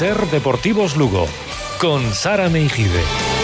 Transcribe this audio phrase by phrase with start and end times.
[0.00, 1.26] Ser Deportivos Lugo
[1.78, 3.39] con Sara Meijide.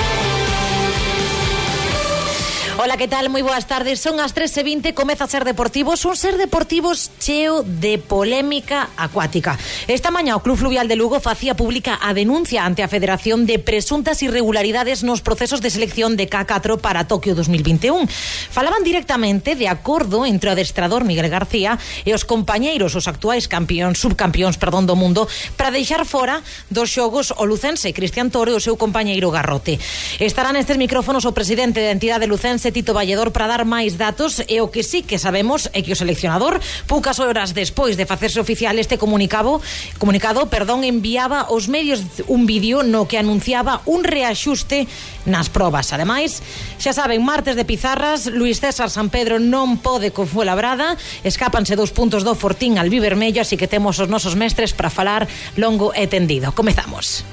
[2.86, 3.26] Ola, que tal?
[3.34, 3.98] Moi boas tardes.
[3.98, 9.58] Son as 13:20, comeza a ser deportivos, un ser deportivos cheo de polémica acuática.
[9.90, 13.58] Esta mañá o Club Fluvial de Lugo facía pública a denuncia ante a Federación de
[13.58, 18.06] presuntas irregularidades nos procesos de selección de K4 para Tokio 2021.
[18.54, 23.98] Falaban directamente de acordo entre o adestrador Miguel García e os compañeiros, os actuais campeóns,
[23.98, 25.26] subcampeóns, perdón, do mundo,
[25.58, 26.38] para deixar fora
[26.70, 29.74] dos xogos o lucense Cristian Toro e o seu compañeiro Garrote.
[30.22, 34.60] Estarán estes micrófonos o presidente da entidade lucense Tito Valledor para dar máis datos e
[34.60, 38.76] o que sí que sabemos é que o seleccionador poucas horas despois de facerse oficial
[38.76, 39.64] este comunicado,
[39.96, 44.84] comunicado perdón, enviaba aos medios un vídeo no que anunciaba un reaxuste
[45.24, 45.96] nas probas.
[45.96, 46.44] Ademais,
[46.76, 51.96] xa saben, martes de pizarras, Luis César San Pedro non pode con Fuenlabrada, escápanse dous
[51.96, 55.24] puntos do Fortín al Vivermello, así que temos os nosos mestres para falar
[55.56, 56.52] longo e tendido.
[56.52, 57.24] Comezamos.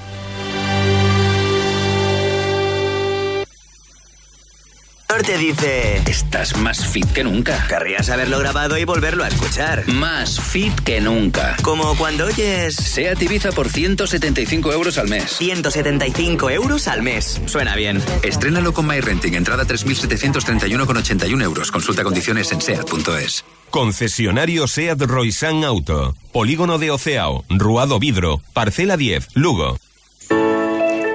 [5.21, 6.01] Te dice...
[6.07, 7.67] Estás más fit que nunca.
[7.67, 9.87] Querrías haberlo grabado y volverlo a escuchar.
[9.87, 11.55] Más fit que nunca.
[11.61, 12.75] Como cuando oyes...
[12.75, 15.37] Seat Ibiza por 175 euros al mes.
[15.37, 17.41] 175 euros al mes.
[17.45, 18.01] Suena bien.
[18.23, 19.35] Estrénalo con MyRenting.
[19.35, 21.71] Entrada 3.731,81 euros.
[21.71, 23.45] Consulta condiciones en seat.es.
[23.69, 26.15] Concesionario SEAT Roysan Auto.
[26.31, 27.43] Polígono de Oceao.
[27.49, 28.41] Ruado Vidro.
[28.53, 29.27] Parcela 10.
[29.35, 29.77] Lugo.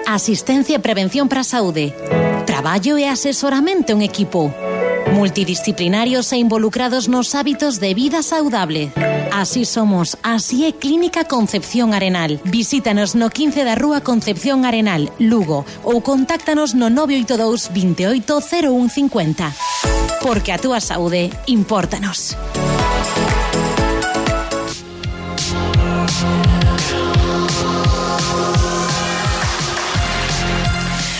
[0.06, 1.94] Asistencia prevención para saúde.
[2.48, 4.48] Traballo e asesoramento en equipo.
[5.12, 8.90] Multidisciplinarios e involucrados nos hábitos de vida saudable.
[9.30, 12.40] Así somos, así é Clínica Concepción Arenal.
[12.44, 19.52] Visítanos no 15 da Rúa Concepción Arenal, Lugo, ou contáctanos no 982 28 0150.
[20.24, 22.32] Porque a túa saúde, impórtanos.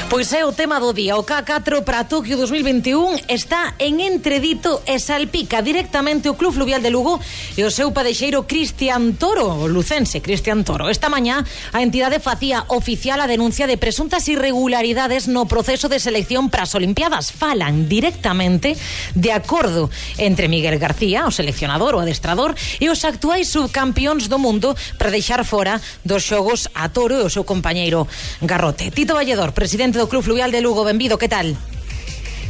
[0.08, 1.20] Pois é o tema do día.
[1.20, 6.88] O K4 para Tokio 2021 está en entredito e salpica directamente o Club Fluvial de
[6.88, 7.20] Lugo
[7.60, 10.88] e o seu padexeiro Cristian Toro, o lucense Cristian Toro.
[10.88, 11.44] Esta mañá
[11.76, 16.72] a entidade facía oficial a denuncia de presuntas irregularidades no proceso de selección para as
[16.72, 17.28] Olimpiadas.
[17.28, 18.80] Falan directamente
[19.12, 24.72] de acordo entre Miguel García, o seleccionador, o adestrador, e os actuais subcampións do mundo
[24.96, 28.08] para deixar fora dos xogos a Toro e o seu compañeiro
[28.40, 28.88] Garrote.
[28.88, 30.86] Tito Valledor, presidente do Club Fluvial de Lugo.
[30.86, 31.58] Benvido, que tal?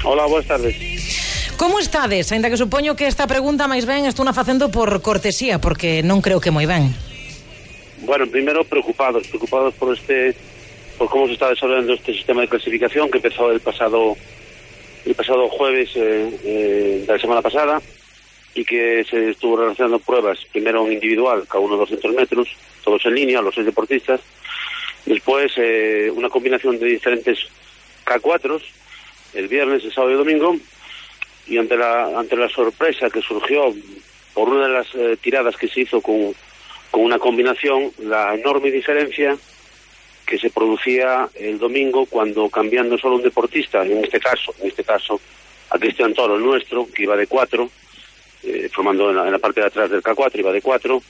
[0.04, 0.76] Hola, boas tardes.
[1.56, 2.30] Como estades?
[2.30, 6.22] Ainda que supoño que esta pregunta máis ben estou na facendo por cortesía, porque non
[6.22, 6.94] creo que moi ben.
[8.06, 10.38] Bueno, primeiro preocupados, preocupados por este
[10.94, 14.14] por cómo se está desarrollando este sistema de clasificación que empezó el pasado
[15.06, 17.80] el pasado jueves eh, eh, de la semana pasada
[18.54, 22.48] y que se estuvo realizando pruebas, primero en individual, cada uno 200 metros,
[22.84, 24.20] todos en línea, los seis deportistas,
[25.08, 27.38] Después, eh, una combinación de diferentes
[28.04, 28.60] K4
[29.32, 30.54] el viernes, el sábado y domingo.
[31.46, 33.74] Y ante la, ante la sorpresa que surgió
[34.34, 36.34] por una de las eh, tiradas que se hizo con,
[36.90, 39.34] con una combinación, la enorme diferencia
[40.26, 44.84] que se producía el domingo cuando cambiando solo un deportista, en este caso, en este
[44.84, 45.18] caso,
[45.70, 47.70] a Cristian Toro, el nuestro, que iba de cuatro,
[48.42, 51.02] eh, formando en la, parte de atrás del K4, iba de cuatro,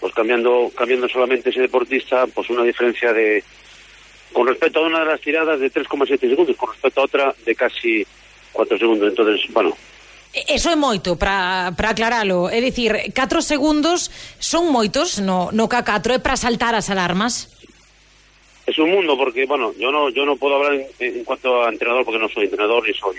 [0.00, 3.42] pues cambiando cambiando solamente ese deportista, pues una diferencia de
[4.32, 7.54] con respecto a una de las tiradas de 3,7 segundos, con respecto a otra de
[7.54, 8.06] casi
[8.52, 9.08] 4 segundos.
[9.08, 9.76] Entonces, bueno,
[10.48, 12.52] Eso é moito, para aclaralo.
[12.52, 17.48] É dicir, 4 segundos son moitos no, no K4, é para saltar as alarmas?
[18.66, 21.70] Es un mundo, porque, bueno, yo no, yo no puedo hablar en, en cuanto a
[21.70, 23.16] entrenador, porque no soy entrenador ni soy,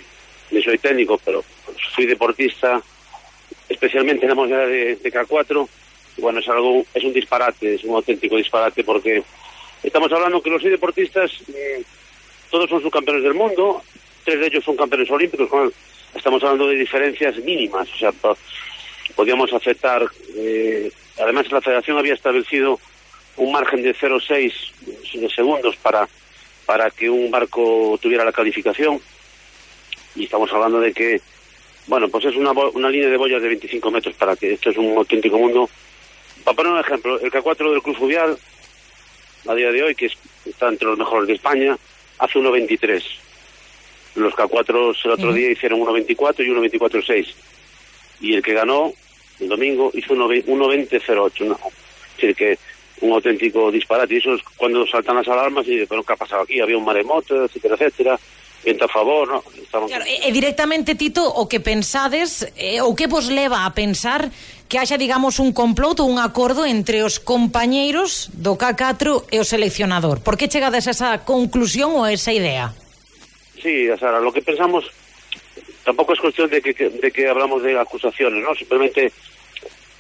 [0.51, 1.43] ni soy técnico, pero
[1.95, 2.79] soy deportista,
[3.67, 5.67] especialmente en la modalidad de, de K4,
[6.17, 9.23] bueno, es algo, es un disparate, es un auténtico disparate porque
[9.83, 11.83] estamos hablando que los seis deportistas eh,
[12.49, 13.83] todos son subcampeones del mundo,
[14.23, 15.71] tres de ellos son campeones olímpicos, bueno,
[16.15, 18.11] estamos hablando de diferencias mínimas, o sea,
[19.15, 20.05] podíamos aceptar,
[20.35, 22.79] eh, además la federación había establecido
[23.37, 26.07] un margen de 0,6 de segundos para,
[26.65, 28.99] para que un barco tuviera la calificación.
[30.15, 31.21] Y estamos hablando de que,
[31.85, 34.77] bueno, pues es una, una línea de boyas de 25 metros para que esto es
[34.77, 35.69] un auténtico mundo
[36.43, 38.37] para poner un ejemplo, el K4 del Club Fluvial,
[39.47, 40.09] a día de hoy, que
[40.45, 41.77] está entre los mejores de España,
[42.19, 43.03] hace 1.23.
[44.15, 47.33] Los K4 el otro día hicieron 1.24 y 1.24.6.
[48.21, 48.93] Y el que ganó
[49.39, 51.57] el domingo hizo 1.20.08.
[51.57, 52.57] Es decir, que
[53.01, 54.15] un auténtico disparate.
[54.15, 56.59] Y eso es cuando saltan las alarmas y pero ¿qué ha pasado aquí?
[56.59, 58.19] Había un maremoto, etcétera, etcétera.
[58.67, 59.43] vente a favor, no?
[59.55, 59.87] Estamos...
[59.89, 64.27] Claro, e, e directamente, Tito, o que pensades, eh, o que vos leva a pensar
[64.67, 69.47] que haxa, digamos, un complot ou un acordo entre os compañeiros do K4 e o
[69.47, 70.19] seleccionador.
[70.19, 72.75] Por que chegades a esa conclusión ou a esa idea?
[73.63, 74.83] Sí, Sara, lo que pensamos
[75.87, 78.51] tampoco es cuestión de que, de que hablamos de acusaciones, ¿no?
[78.53, 79.15] Simplemente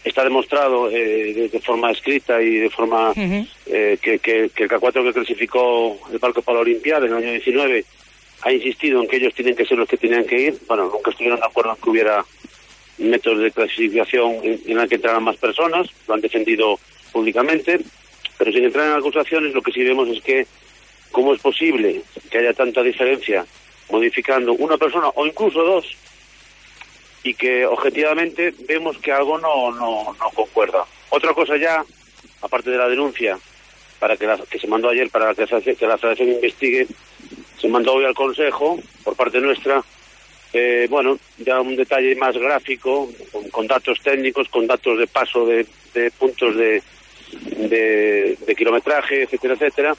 [0.03, 3.47] está demostrado eh, de, de, forma escrita y de forma uh -huh.
[3.67, 7.17] eh, que, que, que, el K4 que clasificó el barco para la Olimpiada en el
[7.17, 7.85] año 19
[8.41, 10.57] ha insistido en que ellos tienen que ser los que tenían que ir.
[10.67, 12.25] Bueno, nunca estuvieron de acuerdo en que hubiera
[12.99, 16.79] métodos de clasificación en, en la que entraran más personas, lo han defendido
[17.11, 17.79] públicamente,
[18.37, 20.45] pero sin entrar en acusaciones lo que sí vemos es que
[21.11, 23.45] cómo es posible que haya tanta diferencia
[23.89, 25.85] modificando una persona o incluso dos
[27.23, 30.85] y que objetivamente vemos que algo no, no, no concuerda.
[31.09, 31.83] Otra cosa ya,
[32.41, 33.37] aparte de la denuncia
[33.99, 35.45] para que, la- que se mandó ayer para que,
[35.75, 36.87] que la Federación investigue,
[37.59, 39.83] se mandó hoy al Consejo por parte nuestra,
[40.53, 43.09] eh, bueno, ya un detalle más gráfico,
[43.51, 45.65] con, datos técnicos, con datos de paso de,
[46.17, 46.81] puntos de,
[47.41, 49.95] de, kilometraje, etcétera, etcétera,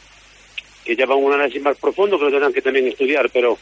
[0.84, 3.58] que lleva un análisis más profundo que lo tendrán que también estudiar, pero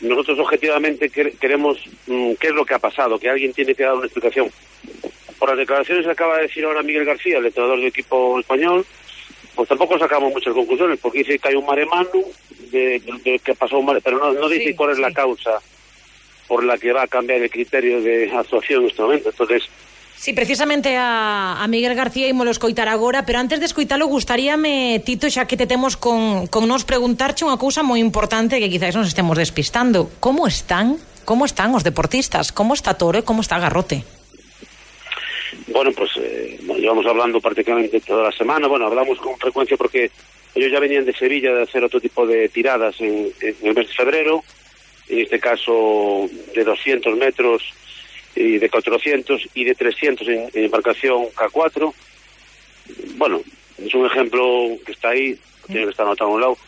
[0.00, 3.84] nosotros objetivamente quer- queremos mm, qué es lo que ha pasado, que alguien tiene que
[3.84, 4.50] dar una explicación.
[5.38, 8.84] Por las declaraciones que acaba de decir ahora Miguel García, el entrenador del equipo español,
[9.54, 12.24] pues tampoco sacamos muchas conclusiones, porque dice que hay un mare magnum,
[12.70, 15.02] de, de, de, que pasó un mare, pero no, no dice sí, cuál es sí.
[15.02, 15.60] la causa
[16.48, 19.30] por la que va a cambiar el criterio de actuación en este momento.
[19.30, 19.68] Entonces,
[20.22, 25.26] Sí, precisamente a, a Miguel García ímolo escoitar agora, pero antes de escoitalo gustaríame, Tito,
[25.26, 29.10] xa que te temos con, con nos preguntarche unha cousa moi importante que quizás nos
[29.10, 30.14] estemos despistando.
[30.22, 31.02] Como están?
[31.26, 32.54] Como están os deportistas?
[32.54, 34.06] Como está Toro e como está Garrote?
[35.68, 38.66] Bueno, pues eh, llevamos hablando prácticamente toda la semana.
[38.66, 40.10] Bueno, hablamos con frecuencia porque
[40.54, 43.88] ellos ya venían de Sevilla de hacer otro tipo de tiradas en, en el mes
[43.88, 44.44] de febrero.
[45.08, 47.62] En este caso de 200 metros
[48.34, 51.92] y de 400 y de 300 en, en embarcación K4.
[53.16, 53.42] Bueno,
[53.78, 56.58] es un ejemplo que está ahí, tiene que estar anotado a un lado,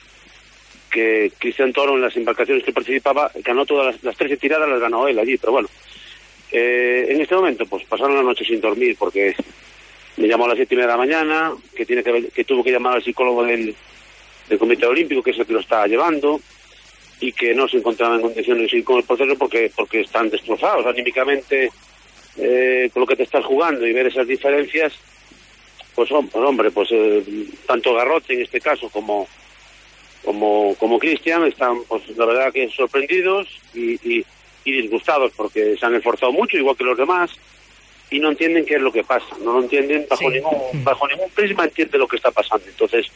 [0.91, 4.81] que Cristian Toro en las embarcaciones que participaba ganó todas las, las 13 tiradas, las
[4.81, 5.69] ganó él allí, pero bueno,
[6.57, 9.35] eh, en este momento, pues pasaron la noche sin dormir porque
[10.17, 12.63] me llamó a las siete y media de la mañana, que tiene que, que tuvo
[12.63, 13.75] que llamar al psicólogo del,
[14.59, 16.41] Comité Olímpico, que es el que lo está llevando,
[17.19, 20.31] y que no se encontraban en condiciones de seguir con el proceso porque, porque están
[20.31, 21.71] destrozados anímicamente
[22.37, 24.93] eh, con lo que te estás jugando y ver esas diferencias,
[25.95, 27.25] pues, pues, hombre, pues eh,
[27.67, 29.27] tanto Garrote en este caso como
[30.25, 34.25] como como Cristian están pues la verdad que sorprendidos y, y,
[34.65, 37.31] y disgustados porque se han esforzado mucho igual que los demás
[38.11, 40.29] y no entienden qué es lo que pasa no lo entienden bajo Sí.
[40.37, 43.07] ningún bajo ningún prisma entiende lo que está pasando entonces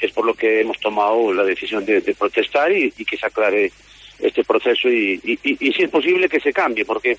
[0.00, 3.26] es por lo que hemos tomado la decisión de, de protestar y, y que se
[3.26, 3.70] aclare
[4.18, 7.16] este proceso y, y, y- y si es posible que se cambie porque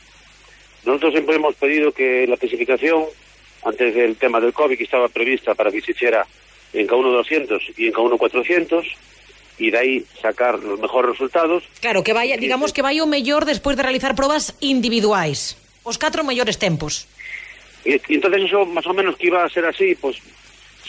[0.85, 3.05] nosotros siempre hemos pedido que la clasificación
[3.63, 6.25] antes del tema del COVID que estaba prevista para que se hiciera
[6.73, 8.85] en K1 200 y en K1 400
[9.57, 13.45] y de ahí sacar los mejores resultados Claro, que vaya, digamos que vaya o mellor
[13.45, 15.57] despois de realizar probas individuais.
[15.83, 17.07] Os catro mellores tempos.
[17.85, 20.17] Y, y entonces eso más o menos que iba a ser así, pues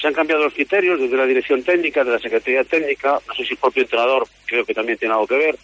[0.01, 3.45] se han cambiado los criterios desde la dirección técnica, de la Secretaría Técnica, no sé
[3.45, 5.57] si el propio entrenador creo que también tiene algo que ver.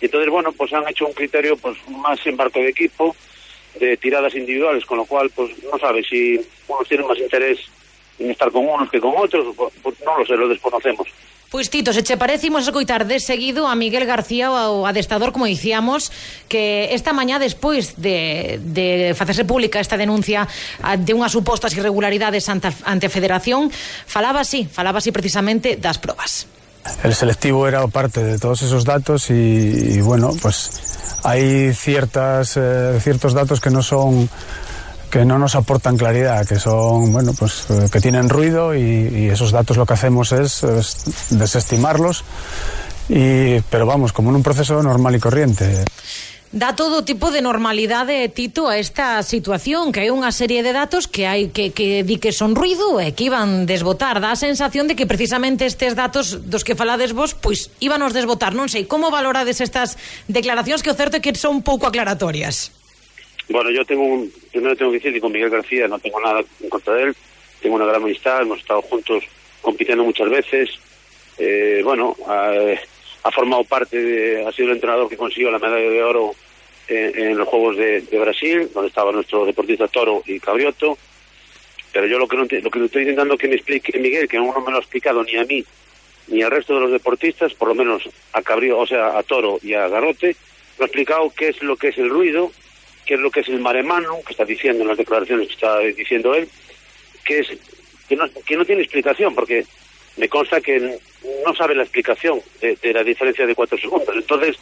[0.00, 3.14] Y entonces, bueno, pues han hecho un criterio pues más en barco de equipo,
[3.78, 7.60] de tiradas individuales, con lo cual, pues no sabe si unos tienen más interés
[8.18, 11.08] en estar con unos que con otros, pues, no lo sé, lo desconocemos.
[11.52, 15.44] Pois Tito, se che parece, imos escoitar de seguido a Miguel García, o adestador, como
[15.44, 16.08] dicíamos,
[16.48, 20.48] que esta mañá despois de, de facerse pública esta denuncia
[20.80, 23.68] de unhas supostas irregularidades ante, Federación,
[24.08, 26.48] falaba así, falaba así precisamente das probas.
[27.04, 30.72] El selectivo era parte de todos esos datos y, y, bueno, pues
[31.20, 34.24] hay ciertas, eh, ciertos datos que no son
[35.12, 39.28] que no nos aportan claridad, que son, bueno, pues eh, que tienen ruido y, y
[39.28, 42.24] esos datos lo que hacemos es, es desestimarlos,
[43.10, 45.84] y, pero vamos, como en un proceso normal y corriente.
[46.50, 51.08] Dá todo tipo de normalidade, Tito, a esta situación, que hai unha serie de datos
[51.08, 54.16] que hai que, que di que son ruido e que iban desbotar.
[54.20, 58.56] Dá a sensación de que precisamente estes datos dos que falades vos, pois, íbanos desbotar.
[58.56, 62.81] Non sei, como valorades estas declaracións que o certo é que son pouco aclaratorias?
[63.48, 66.42] Bueno, yo tengo un, primero tengo que decir que con Miguel García no tengo nada
[66.60, 67.16] en contra de él,
[67.60, 69.24] tengo una gran amistad, hemos estado juntos
[69.60, 70.70] compitiendo muchas veces,
[71.38, 72.52] eh, bueno, ha,
[73.24, 76.34] ha formado parte, de, ha sido el entrenador que consiguió la medalla de oro
[76.88, 80.98] en, en los Juegos de, de Brasil, donde estaba nuestro deportista Toro y Cabrioto,
[81.92, 84.52] Pero yo lo que no lo que estoy intentando que me explique Miguel, que aún
[84.54, 85.64] no me lo ha explicado ni a mí
[86.28, 89.58] ni al resto de los deportistas, por lo menos a Cabrío, o sea, a Toro
[89.62, 90.36] y a Garrote,
[90.78, 92.52] me ha explicado qué es lo que es el ruido,
[93.04, 95.78] que es lo que es el maremano que está diciendo en las declaraciones que está
[95.78, 96.48] diciendo él,
[97.24, 97.48] que es
[98.08, 99.64] que no, que no tiene explicación, porque
[100.16, 100.98] me consta que
[101.44, 104.14] no sabe la explicación de, de la diferencia de cuatro segundos.
[104.14, 104.56] Entonces,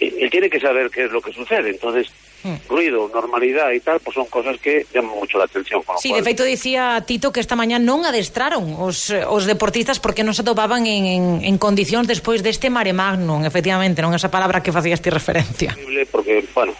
[0.00, 1.70] él tiene que saber qué es lo que sucede.
[1.70, 2.08] Entonces,
[2.44, 2.68] hmm.
[2.68, 5.82] ruido, normalidad y tal, pues son cosas que llaman mucho la atención.
[5.82, 6.20] Con sí, cual...
[6.20, 10.46] de feito dicía Tito que esta mañá non adestraron os, os deportistas porque non se
[10.46, 15.02] atopaban en, en, en condicións despois deste mare magnum, efectivamente, non esa palabra que facías
[15.02, 15.74] ti referencia.
[16.14, 16.76] Porque, bueno,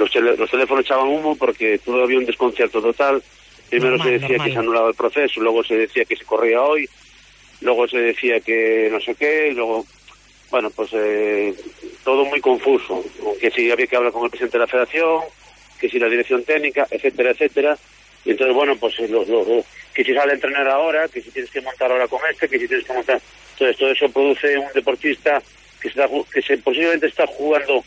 [0.00, 3.22] los, tele- los teléfonos echaban humo porque todo había un desconcierto total.
[3.68, 4.46] Primero Normal, se decía normal.
[4.48, 6.88] que se anulaba el proceso, luego se decía que se corría hoy,
[7.60, 9.86] luego se decía que no sé qué, y luego,
[10.50, 11.54] bueno, pues eh,
[12.02, 13.04] todo muy confuso.
[13.40, 15.20] Que si había que hablar con el presidente de la federación,
[15.78, 17.78] que si la dirección técnica, etcétera, etcétera.
[18.24, 19.64] Y entonces, bueno, pues eh, lo- lo- lo-
[19.94, 22.58] que si sale a entrenar ahora, que si tienes que montar ahora con este, que
[22.58, 23.20] si tienes que montar...
[23.52, 25.42] Entonces, todo eso produce un deportista
[25.80, 27.82] que, está, ju- que se, posiblemente está jugando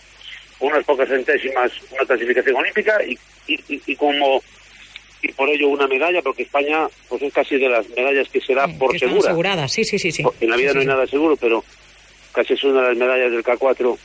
[0.67, 3.17] unas pocas centésimas una clasificación olímpica y,
[3.48, 4.41] y, como
[5.22, 8.53] y por ello una medalla porque España pues es casi de las medallas que se
[8.53, 10.12] da por que segura aseguradas, sí, sí, sí.
[10.12, 10.24] sí.
[10.41, 10.89] en la vida Sí, no hay sí.
[10.89, 11.63] nada seguro pero
[12.32, 13.98] casi es una de las medallas del K4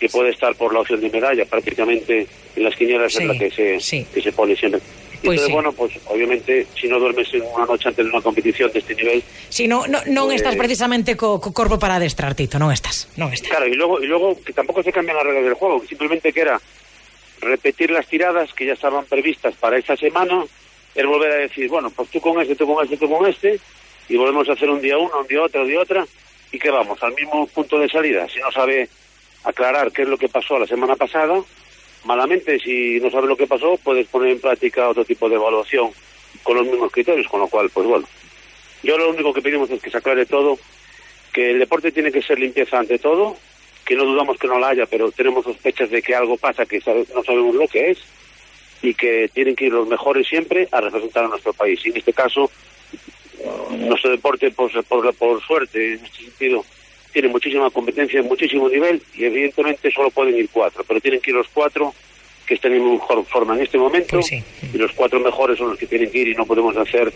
[0.00, 3.38] que puede estar por la opción de medalla prácticamente en las quinielas Sí, es la
[3.38, 4.06] que se sí.
[4.12, 4.80] que se pone siempre
[5.24, 5.52] Pues entonces sí.
[5.52, 9.24] bueno pues obviamente si no duermes una noche antes de una competición de este nivel
[9.48, 13.08] Si no, no, non Pues- estás precisamente co, co corpo para adestrar, Tito, non estás,
[13.16, 13.48] non estás.
[13.48, 16.28] Claro, y luego, y luego que tampoco se cambian las reglas del juego, que simplemente
[16.30, 16.60] que era
[17.40, 20.44] repetir las tiradas que ya estaban previstas para esta semana,
[20.94, 23.58] es volver a decir, bueno, pues tú con este, tú con este, tú con este,
[24.08, 26.06] y volvemos a hacer un día uno, un día otro, un día otra,
[26.52, 28.28] y que vamos al mismo punto de salida.
[28.28, 28.88] Si no sabe
[29.44, 31.42] aclarar qué es lo que pasó la semana pasada,
[32.04, 35.90] malamente, si no sabe lo que pasó, puedes poner en práctica otro tipo de evaluación
[36.42, 38.06] con los mismos criterios, con lo cual, pues bueno,
[38.82, 40.58] yo lo único que pedimos es que se aclare todo,
[41.32, 43.36] que el deporte tiene que ser limpieza ante todo,
[43.84, 46.80] que no dudamos que no la haya, pero tenemos sospechas de que algo pasa que
[47.14, 47.98] no sabemos lo que es
[48.82, 51.80] y que tienen que ir los mejores siempre a representar a nuestro país.
[51.84, 52.50] Y en este caso,
[53.70, 56.64] nuestro deporte, por, por, por suerte, en este sentido,
[57.14, 61.36] tiene muchísima competencia, muchísimo nivel y evidentemente solo pueden ir cuatro, pero tienen que ir
[61.36, 61.94] los cuatro
[62.46, 64.42] que estén en mejor forma en este momento Pues sí.
[64.74, 67.10] y los cuatro mejores son los que tienen que ir y no podemos hacer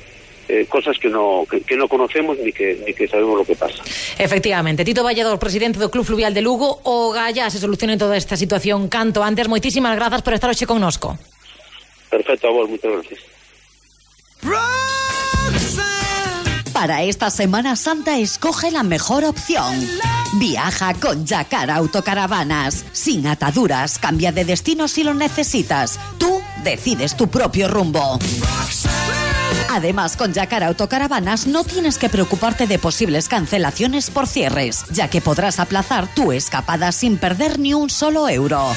[0.49, 3.55] eh, cosas que no que, que no conocemos ni que ni que sabemos lo que
[3.55, 3.83] pasa.
[4.19, 8.37] Efectivamente, Tito Vallador, presidente do Club Fluvial de Lugo, o Galla se solucione toda esta
[8.39, 9.45] situación canto antes.
[9.53, 11.19] Moitísimas grazas por estar hoxe connosco.
[12.09, 13.21] Perfecto, a vos, muchas gracias.
[16.79, 19.85] Para esta Semana Santa escoge la mejor opción.
[20.35, 22.85] Viaja con Yacar Autocaravanas.
[22.93, 25.99] Sin ataduras, cambia de destino si lo necesitas.
[26.19, 28.21] Tú decides tu propio rumbo.
[29.69, 35.21] Además, con Yacar Autocaravanas no tienes que preocuparte de posibles cancelaciones por cierres, ya que
[35.21, 38.73] podrás aplazar tu escapada sin perder ni un solo euro.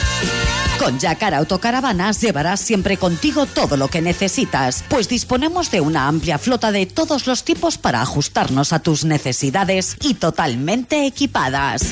[0.81, 6.39] Con Yacar Autocaravanas llevarás siempre contigo todo lo que necesitas, pues disponemos de una amplia
[6.39, 11.83] flota de todos los tipos para ajustarnos a tus necesidades y totalmente equipadas.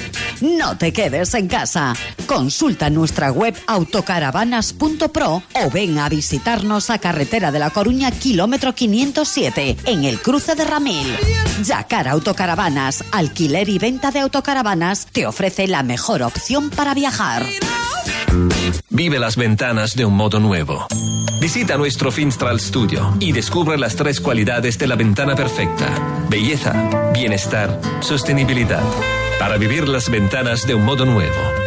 [0.41, 1.93] No te quedes en casa.
[2.25, 9.77] Consulta nuestra web autocaravanas.pro o ven a visitarnos a Carretera de la Coruña, kilómetro 507,
[9.85, 11.15] en el cruce de Ramil.
[11.63, 17.45] Yacar Autocaravanas, alquiler y venta de autocaravanas, te ofrece la mejor opción para viajar.
[18.89, 20.87] Vive las ventanas de un modo nuevo.
[21.39, 25.87] Visita nuestro Finstral Studio y descubre las tres cualidades de la ventana perfecta.
[26.29, 28.83] Belleza, bienestar, sostenibilidad.
[29.39, 31.58] Para vivir las ventanas de un modo nuevo.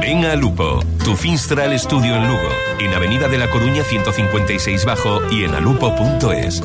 [0.00, 5.20] Ven a Lupo, tu Finstral Estudio en Lugo, en Avenida de la Coruña 156 Bajo
[5.30, 6.62] y en alupo.es.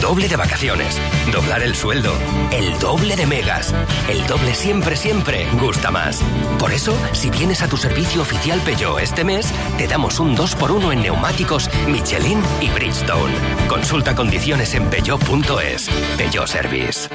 [0.00, 0.98] Doble de vacaciones,
[1.32, 2.12] doblar el sueldo,
[2.50, 3.74] el doble de megas.
[4.08, 6.22] El doble siempre, siempre gusta más.
[6.58, 10.92] Por eso, si vienes a tu servicio oficial Peugeot este mes, te damos un 2x1
[10.92, 13.34] en neumáticos Michelin y Bridgestone.
[13.68, 15.90] Consulta condiciones en peugeot.es.
[16.16, 17.08] Peugeot Service.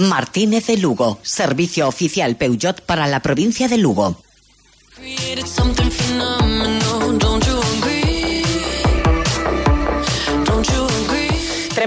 [0.00, 4.16] Martínez de Lugo, servicio oficial Peugeot para la provincia de Lugo.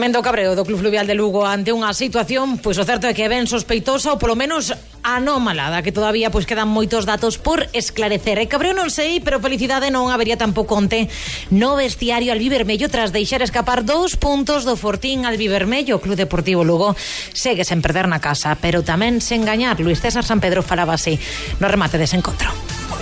[0.03, 3.23] Tremendo cabreo do Club Fluvial de Lugo ante unha situación, pois o certo é que
[3.23, 7.63] é ben sospeitosa ou polo menos anómala, da que todavía pois quedan moitos datos por
[7.71, 8.35] esclarecer.
[8.35, 11.07] Eh, e cabreo non sei, pero felicidade non habería tampouco onte
[11.55, 15.95] no vestiario albivermello tras deixar escapar dous puntos do Fortín albivermello.
[15.95, 16.99] O Club Deportivo Lugo
[17.31, 19.79] segue sen perder na casa, pero tamén sen gañar.
[19.79, 21.15] Luis César San Pedro falaba así
[21.63, 22.51] no remate dese encontro.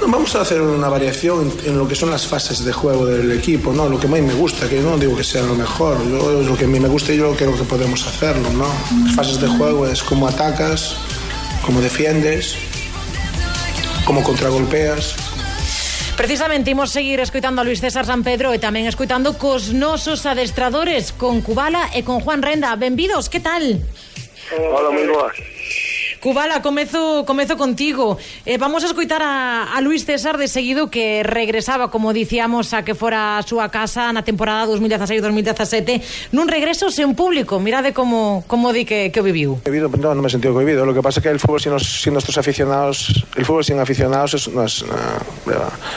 [0.08, 3.31] Vamos a hacer una variación en, en, lo que son las fases de juego del
[3.31, 3.88] equipo, ¿no?
[3.88, 6.58] Lo que a mí me gusta, que no digo que sea lo mejor, yo, lo
[6.58, 8.67] que a mí me gusta y yo creo que podemos hacerlo, ¿no?
[9.05, 10.96] Las fases de juego es cómo atacas,
[11.65, 12.55] cómo defiendes,
[14.05, 15.15] cómo contragolpeas.
[16.17, 21.13] Precisamente imos seguir escoitando a Luis César San Pedro e tamén escoitando cos nosos adestradores
[21.13, 22.74] con Cubala e con Juan Renda.
[22.75, 23.81] Benvidos, que tal?
[24.53, 25.50] Hola, moi boas.
[26.21, 28.19] Cubala, comezo, comezo contigo.
[28.45, 32.85] Eh, vamos a escoitar a, a Luis César de seguido que regresaba, como dicíamos, a
[32.85, 37.57] que fora a súa casa na temporada 2016-2017 nun regreso sen público.
[37.57, 40.85] Mirade como, como di que, que o no, no me sentido cohibido.
[40.85, 43.81] Lo que pasa es que el fútbol sin, los, sin nuestros aficionados, el fútbol sin
[43.81, 44.85] aficionados es, no es uh,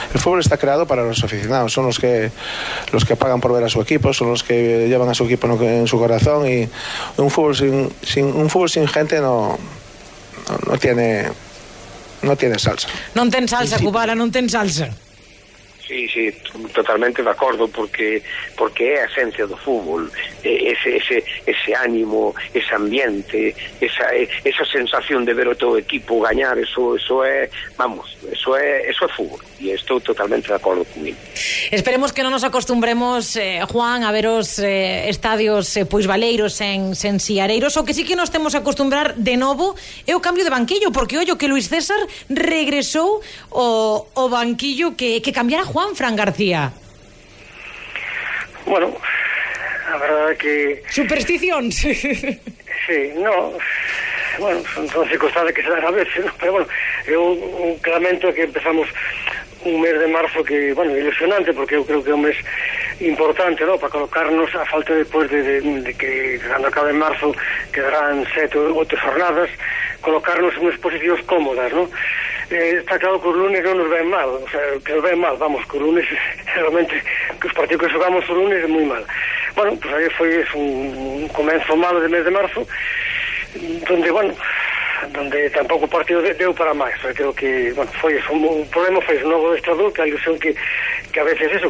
[0.09, 1.69] el fútbol está creado para los aficionados.
[1.69, 2.33] Son los que
[2.89, 5.45] los que pagan por ver a su equipo, son los que llevan a su equipo
[5.61, 6.67] en su corazón y
[7.21, 9.84] un fútbol sin, sin un fútbol sin gente no
[10.49, 11.29] no, no tiene
[12.21, 12.87] no tiene salsa.
[13.13, 13.85] No en tens salsa, sí, sí.
[13.85, 14.89] Cubala, no en tens salsa.
[15.87, 16.31] Sí, sí,
[16.73, 18.23] totalmente de acordo porque
[18.57, 20.09] porque é a esencia do fútbol,
[20.41, 26.57] ese ese ese ánimo, ese ambiente, esa esa sensación de ver o teu equipo gañar,
[26.57, 31.05] eso eso é, vamos, eso é eso é fútbol e estou totalmente de acordo con.
[31.71, 36.59] Esperemos que non nos acostumbremos eh, Juan a ver os eh, estadios eh, pois valeiros
[36.59, 40.21] en sen siareiros, o que sí que nos temos a acostumbrar de novo é o
[40.21, 43.21] cambio de banquillo, porque ollo que Luis César regresou
[43.53, 46.71] o, o banquillo que que cambiara Juan Fran García.
[48.65, 48.95] Bueno,
[49.91, 50.81] a verdade que...
[50.87, 51.75] Supersticións.
[52.87, 53.51] sí, no,
[54.39, 56.31] bueno, son, son circunstancias que se dan a veces, ¿no?
[56.39, 56.67] pero bueno,
[57.05, 58.87] eu un clamento que empezamos
[59.65, 62.39] un mes de marzo que, bueno, ilusionante, porque eu creo que é un mes
[63.01, 67.35] importante, ¿no?, para colocarnos a falta despois de, de, de que, cando acabe en marzo,
[67.75, 69.51] quedarán sete ou oito jornadas,
[69.99, 71.91] colocarnos en unhas posicións cómodas, ¿no?,
[72.51, 75.17] eh, está claro que os lunes non nos ven mal, o sea, que nos ven
[75.17, 76.05] mal, vamos, que os lunes
[76.53, 76.95] realmente
[77.41, 79.03] que os partidos que xogamos os lunes é moi mal.
[79.55, 82.67] Bueno, pues aí foi un, un comenzo malo de mes de marzo,
[83.87, 84.33] donde, bueno,
[85.11, 89.17] donde tampouco o partido deu para máis creo que, bueno, foi eso, o problema foi
[89.21, 90.55] o novo adestrador, que a ilusión que,
[91.11, 91.67] que a veces eso,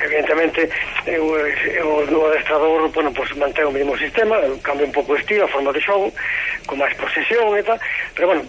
[0.00, 0.68] evidentemente
[1.06, 5.44] eu, eu, o adestrador bueno, pues, mantén o mesmo sistema cambia un pouco o estilo,
[5.44, 6.12] a forma de xogo
[6.66, 7.78] con máis posesión e tal,
[8.14, 8.42] pero bueno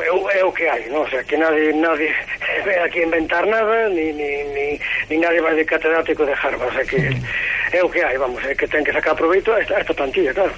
[0.00, 1.00] é, é o que hai, ¿no?
[1.02, 2.12] O sea, que nadie, nadie
[2.64, 6.74] ve aquí inventar nada ni, ni, ni, ni nadie vai de catedrático de Harvard, o
[6.74, 7.00] sea, que
[7.72, 9.94] é o que hai, vamos, é que ten que sacar proveito a esta, a esta
[9.94, 10.52] plantilla, claro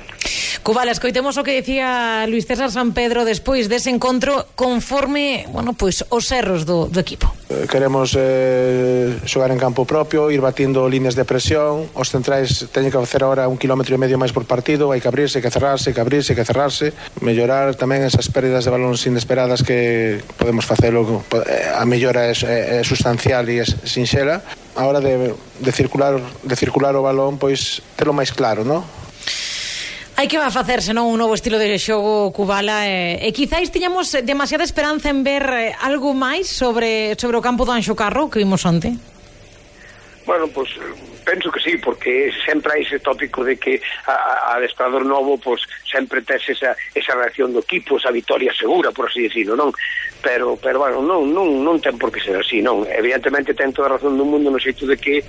[0.63, 6.05] Cubala, escoitemos o que decía Luis César San Pedro despois dese encontro conforme, bueno, pois
[6.13, 7.33] os erros do, do equipo.
[7.49, 12.93] Eh, queremos eh, xogar en campo propio, ir batindo líneas de presión, os centrais teñen
[12.93, 15.97] que facer ahora un kilómetro e medio máis por partido, hai que abrirse, que cerrarse,
[15.97, 16.93] que abrirse, que cerrarse,
[17.25, 22.81] mellorar tamén esas pérdidas de balóns inesperadas que podemos facelo, eh, a mellora é, é
[22.81, 24.45] eh, sustancial e é sinxela,
[24.77, 28.85] a hora de, de circular de circular o balón pois telo máis claro, non?
[30.19, 34.11] Hai que va facer senón un novo estilo de xogo Cubala eh, e quizáis tiñamos
[34.27, 38.43] demasiada esperanza en ver eh, algo máis sobre sobre o campo do Anxo Carro que
[38.43, 38.99] vimos onte.
[40.27, 43.79] Bueno, pois pues, penso que sí, porque sempre hai ese tópico de que
[44.11, 48.91] a, a adestrador novo pois, sempre tes esa, esa reacción do equipo, esa vitoria segura,
[48.91, 49.71] por así decirlo, non?
[50.19, 52.83] Pero, pero bueno, non, non, non ten por que ser así, non?
[52.91, 55.23] Evidentemente ten toda a razón do mundo no xeito de que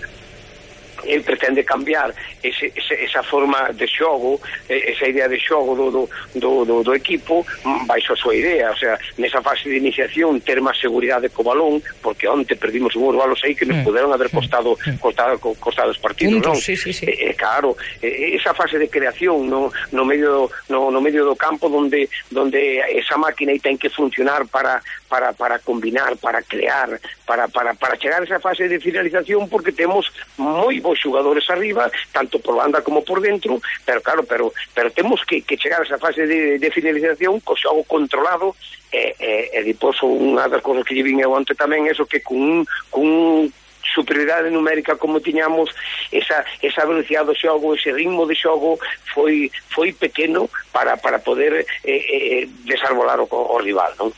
[1.05, 6.09] el pretende cambiar ese, ese, esa forma de xogo esa idea de xogo do, do,
[6.35, 10.41] do, do, do equipo mm, baixo a súa idea o sea, nesa fase de iniciación
[10.41, 13.85] ter máis seguridade co balón porque onte perdimos unhos balos aí que nos mm.
[13.85, 14.97] poderon haber costado mm.
[14.99, 16.55] costado, costado os partidos non?
[16.55, 17.05] Sí, sí, sí.
[17.07, 21.69] Eh, claro, eh, esa fase de creación no, no, medio, no, no medio do campo
[21.69, 27.47] donde, donde esa máquina aí ten que funcionar para, para, para combinar, para crear, para,
[27.47, 32.37] para, para chegar a esa fase de finalización porque temos moi bons xogadores arriba, tanto
[32.39, 35.97] por banda como por dentro, pero claro, pero, pero temos que, que chegar a esa
[35.97, 38.55] fase de, de finalización co xogo controlado
[38.93, 42.21] e, e, e depois unha das cosas que lle vin eu ante tamén eso que
[42.21, 43.49] con con
[43.95, 45.69] superioridade numérica como tiñamos
[46.11, 48.77] esa, esa velocidade do xogo ese ritmo de xogo
[49.13, 54.13] foi, foi pequeno para, para poder eh, eh, eh desarbolar o, o rival non?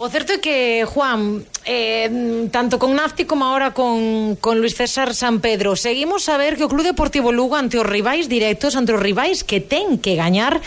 [0.00, 2.08] O certo é que, Juan, eh,
[2.48, 6.64] tanto con Nafti como ahora con, con Luis César San Pedro, seguimos a ver que
[6.64, 10.64] o Club Deportivo Lugo ante os rivais directos, ante os rivais que ten que gañar,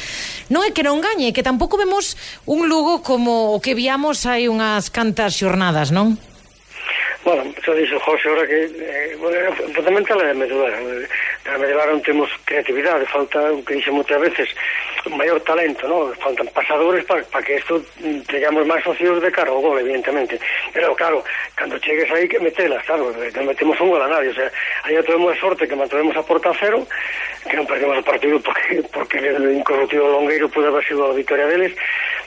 [0.53, 2.13] non é que non gañe, que tampouco vemos
[2.45, 6.21] un Lugo como o que viamos hai unhas cantas xornadas, non?
[7.25, 10.69] Bueno, xa dixo José, ahora que eh, bueno, fundamental é a medular
[11.45, 14.49] a medrar non temos creatividade, falta, o que dixen moitas veces,
[15.13, 16.09] maior talento, ¿no?
[16.17, 20.41] faltan pasadores para pa que isto mm, teñamos máis socios de cara ao gol, evidentemente.
[20.73, 21.21] Pero claro,
[21.53, 24.49] cando chegues aí que metelas, claro, eh, non metemos un gol a nadie, o sea,
[24.89, 26.81] aí tuvemos a sorte que mantuvemos a porta a cero,
[27.45, 31.45] que non perdemos o partido porque, porque o incorruptivo Longueiro pude haber sido a victoria
[31.45, 31.77] deles,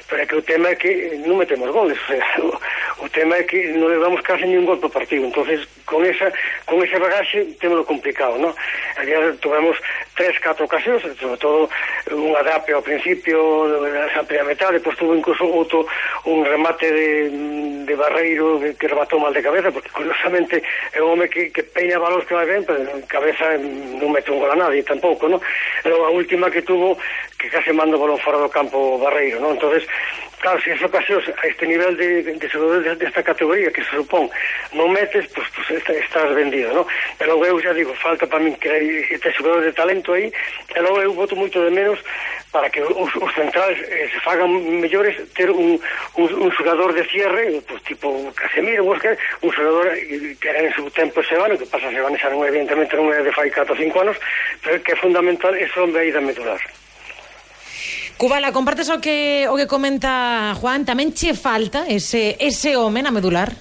[0.07, 2.54] pero é que o tema é que non metemos goles, o, sea, o,
[3.02, 6.31] o tema é que non le damos casi ningún gol por partido, entonces con esa
[6.64, 8.54] con ese bagaxe temos complicado, ¿no?
[9.09, 9.77] realidad tuvemos
[10.14, 11.68] tres, catro ocasións, sobre todo
[12.12, 13.68] unha drape ao principio
[14.09, 15.87] esa primeira metade, depois tuvo incluso outro
[16.29, 17.09] un remate de,
[17.85, 21.62] de Barreiro que, que rematou mal de cabeza, porque curiosamente é un home que, que
[21.62, 25.29] peña balos que vai ben, pero en cabeza non mete un gol a nadie tampouco,
[25.29, 25.40] ¿no?
[25.83, 26.99] Pero a última que tuvo
[27.38, 29.53] que case mando balón fora do campo Barreiro, ¿no?
[29.53, 29.87] Entonces
[30.38, 33.90] Claro, se si ocasións a este nivel de, de xogadores de, desta categoría que se
[33.98, 34.31] supón
[34.70, 36.87] non metes, pues, pues, estás vendido, ¿no?
[37.18, 41.03] Pero eu xa digo, falta para min que este xogador de talento aí, e logo
[41.03, 41.98] eu voto moito de menos
[42.55, 44.46] para que os, os centrales eh, se fagan
[44.79, 45.74] mellores ter un,
[46.14, 48.07] un, un xogador de cierre, pues, tipo
[48.38, 49.90] Casemiro, Oscar, un xogador
[50.38, 53.35] que era en seu tempo Sebano, que pasa Sebano xa non, evidentemente non é de
[53.35, 54.16] fai 4 ou 5 anos,
[54.62, 56.62] pero que é fundamental ese hombre aí da medular.
[58.18, 63.14] Cubala, compartes o que o que comenta Juan, tamén che falta ese ese home na
[63.14, 63.54] medular?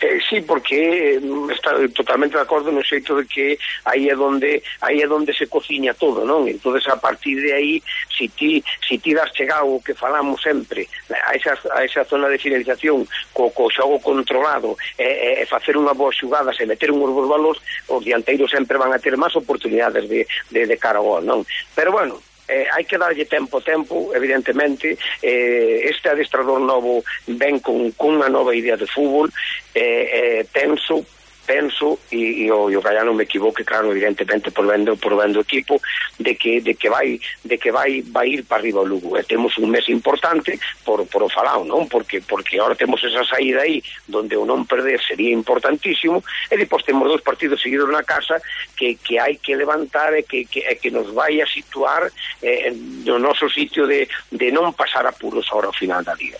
[0.00, 4.64] Eh, sí, porque mm, está totalmente de acordo no xeito de que aí é donde
[4.80, 6.48] aí é donde se cociña todo, non?
[6.48, 10.88] Entonces a partir de aí, si ti si ti das chegado o que falamos sempre
[11.12, 13.04] a esa, a esa zona de finalización
[13.36, 17.28] co, co xogo controlado e, e, e facer unha boa xugada e meter un bons
[17.28, 21.24] valores, os dianteiros sempre van a ter máis oportunidades de, de, de cara ao gol,
[21.28, 21.44] non?
[21.76, 22.16] Pero bueno,
[22.48, 28.32] eh, hai que darlle tempo tempo, evidentemente, eh, este adestrador novo ven con, con unha
[28.32, 29.28] nova idea de fútbol,
[29.76, 31.04] eh, eh, penso
[31.48, 35.40] penso e, e o, e o Gallano me equivoque, claro, evidentemente por vendo por vendo
[35.40, 35.80] equipo
[36.20, 39.16] de que de que vai de que vai vai ir para arriba o Lugo.
[39.16, 41.88] E temos un mes importante por por o falao, non?
[41.88, 46.20] Porque porque agora temos esa saída aí donde o non perder sería importantísimo
[46.52, 48.36] e depois temos dous partidos seguidos na casa
[48.76, 52.12] que que hai que levantar e que que, e que nos vai a situar
[52.44, 52.68] eh,
[53.08, 56.36] no noso sitio de de non pasar apuros ahora ao final da liga.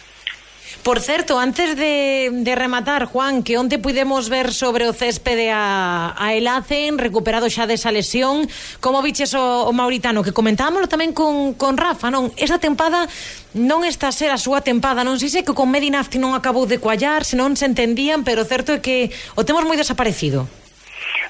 [0.89, 6.17] Por certo, antes de, de rematar, Juan, que onte pudemos ver sobre o céspede a,
[6.17, 8.49] a Elacen, recuperado xa desa lesión,
[8.81, 12.33] como viches o, o mauritano, que comentámoslo tamén con, con Rafa, non?
[12.41, 13.05] Esta tempada
[13.53, 16.65] non está a ser a súa tempada, non sei se que con Medinafti non acabou
[16.65, 20.49] de coallar, senón se entendían, pero certo é que o temos moi desaparecido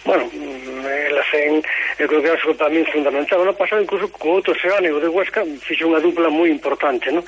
[0.04, 1.62] bueno, eh, elas en,
[1.98, 3.42] eu creo que era algo tamén fundamental.
[3.42, 7.24] Ano pasado, incluso co outro xeónico de Huesca, fixe unha dupla moi importante, non?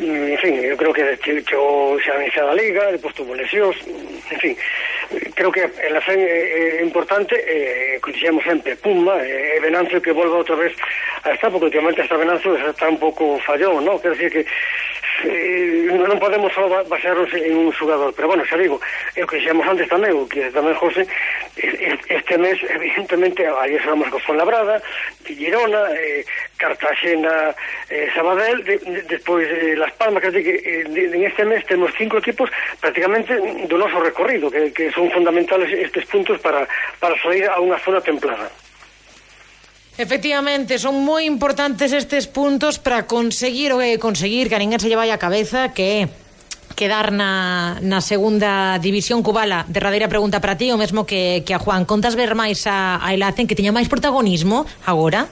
[0.00, 3.76] Mm, en fin, eu creo que chegou xa a Liga, depois tuvo lesións,
[4.32, 4.54] en fin,
[5.34, 10.12] creo que el Afen é, é importante, eh, dixemos sempre, Puma, e eh, Venancio que
[10.12, 10.72] volva outra vez
[11.24, 14.00] a estar, porque últimamente hasta Venancio está un pouco fallón, no?
[14.00, 14.46] Quer dizer que
[15.24, 18.80] eh, non podemos só basarnos en un xogador, pero bueno, xa digo,
[19.14, 21.06] é o que xemos antes tamén, o que tamén José,
[21.56, 24.82] este mes, evidentemente, aí estamos con Fonlabrada,
[25.24, 26.24] Girona, eh,
[26.56, 27.54] Cartagena,
[27.88, 31.90] eh, Sabadell, de, de, despois eh, Las Palmas, que, que eh, en este mes temos
[31.96, 33.36] cinco equipos prácticamente
[33.68, 36.66] do noso recorrido, que, que son fundamentales estes puntos para,
[36.98, 38.48] para salir a unha zona templada.
[40.00, 44.88] Efectivamente, son moi importantes estes puntos para conseguir o que conseguir que a ninguén se
[44.88, 46.08] lle vai a cabeza que
[46.72, 49.68] quedar na, na segunda división cubala.
[49.68, 51.84] Derradeira pregunta para ti, o mesmo que, que a Juan.
[51.84, 55.28] Contas ver máis a, a Elacen que tiña máis protagonismo agora?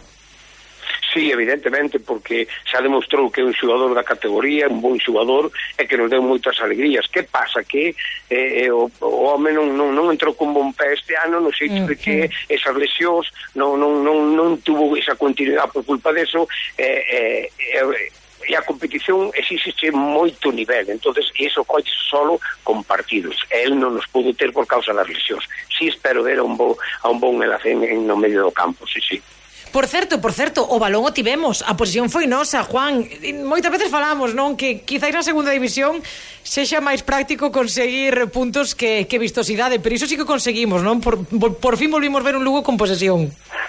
[1.19, 5.83] sí, evidentemente, porque xa demostrou que é un xogador da categoría, un bon xogador, e
[5.91, 7.11] que nos deu moitas alegrías.
[7.11, 7.67] Que pasa?
[7.67, 7.91] Que
[8.31, 11.51] eh, eh o, o home non, non, non entrou con bon pé este ano, no
[11.51, 13.27] xeito de que esas lesións
[13.59, 16.47] non, non, non, non tuvo esa continuidade por culpa deso,
[16.79, 18.15] eh, eh, eh,
[18.47, 23.35] e a competición existe moito nivel, entonces iso colle solo con partidos.
[23.51, 25.43] El non nos pudo ter por causa das lesións.
[25.67, 28.47] Si sí, espero ver a un bo, a un bon enlace en, en no medio
[28.47, 29.19] do campo, si, sí, si.
[29.19, 29.38] Sí.
[29.73, 33.05] Por certo, por certo, o balón o tivemos, a posición foi nosa, Juan.
[33.45, 36.01] Moitas veces falamos, non, que quizáis na segunda división
[36.49, 41.05] sexa máis práctico conseguir puntos que, que vistosidade, pero iso sí que conseguimos, non?
[41.05, 43.29] Por, por, por fin volvimos ver un Lugo con posesión.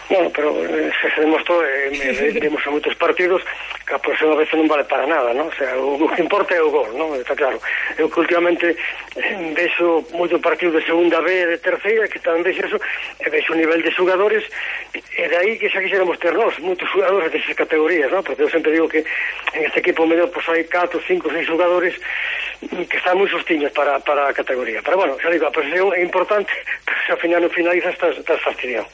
[0.09, 3.45] Bueno, pero eh, se, se demostrou eh, vemos en moitos partidos
[3.85, 5.53] que a próxima vez non vale para nada, non?
[5.53, 7.13] O, sea, o, o que importa é o gol, non?
[7.13, 7.61] Está claro.
[7.93, 12.65] Eu que últimamente eh, vexo moito partido de segunda B de terceira, que tamén vexo
[12.65, 12.81] eso,
[13.21, 14.41] e vexo o nivel de xogadores,
[14.97, 18.25] e de aí que xa quixéramos ter nós, moitos xogadores desas categorías, non?
[18.25, 19.05] Porque eu sempre digo que
[19.53, 21.93] en este equipo medio pois pues, hai 4, 5, 6 xogadores
[22.65, 24.81] que están moi sostiños para, para a categoría.
[24.81, 26.49] Pero bueno, xa digo, a presión é importante,
[26.89, 28.89] pero se ao final non finalizas estás, estás fastidiado.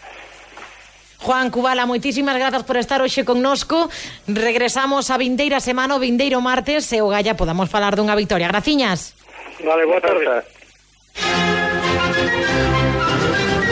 [1.26, 3.90] Juan Cubala, moitísimas grazas por estar hoxe connosco.
[4.30, 8.46] Regresamos a vindeira semana, o vindeiro martes, e o Galla podamos falar dunha victoria.
[8.46, 9.18] Graciñas.
[9.66, 10.22] Vale, boa tarde.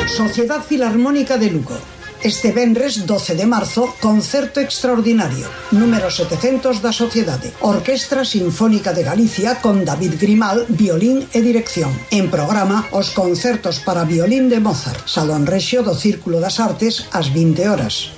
[0.09, 1.77] Sociedad Filarmónica de Lugo.
[2.23, 9.59] Este venres 12 de marzo, concerto extraordinario, número 700 da Sociedade, Orquestra Sinfónica de Galicia
[9.59, 11.91] con David Grimal, violín e dirección.
[12.15, 17.27] En programa, os concertos para violín de Mozart, Salón Rexio do Círculo das Artes ás
[17.27, 18.15] 20 horas.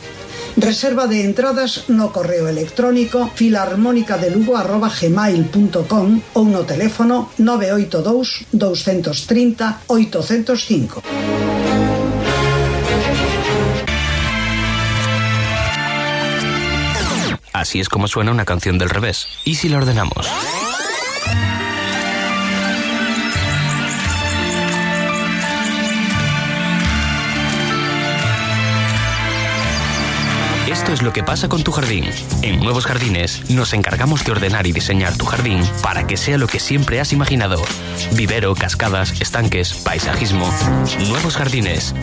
[0.53, 11.64] Reserva de entradas no correo electrónico filarmónicadelugo.gmail.com ou no teléfono 982 230 805.
[17.55, 19.29] Así es como suena una canción del revés.
[19.45, 20.27] ¿Y si la ordenamos?
[30.85, 32.05] Esto es lo que pasa con tu jardín.
[32.43, 36.45] En Nuevos Jardines nos encargamos de ordenar y diseñar tu jardín para que sea lo
[36.45, 37.59] que siempre has imaginado.
[38.11, 40.47] Vivero, cascadas, estanques, paisajismo.
[41.07, 41.95] Nuevos Jardines.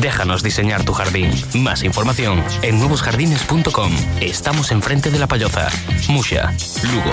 [0.00, 1.30] Déjanos diseñar tu jardín.
[1.52, 3.92] Más información en nuevosjardines.com.
[4.22, 5.68] Estamos enfrente de la Payoza.
[6.08, 7.12] Musha, Lugo.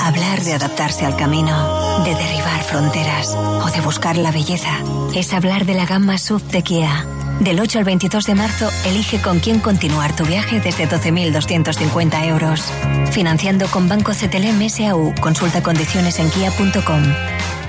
[0.00, 4.80] Hablar de adaptarse al camino, de derribar fronteras o de buscar la belleza
[5.14, 7.06] es hablar de la gama SUV de Kia.
[7.42, 12.62] Del 8 al 22 de marzo, elige con quién continuar tu viaje desde 12.250 euros.
[13.10, 15.12] Financiando con Banco CTLM SAU.
[15.20, 17.02] Consulta condiciones en kia.com.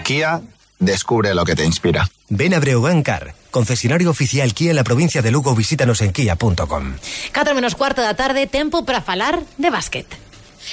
[0.03, 0.41] Kia,
[0.77, 2.07] descubre lo que te inspira.
[2.29, 5.55] Ven a Breogán Car, concesionario oficial Kia en la provincia de Lugo.
[5.55, 6.93] Visítanos en kia.com.
[7.33, 10.05] 4 menos cuarto da tarde, tempo para falar de básquet.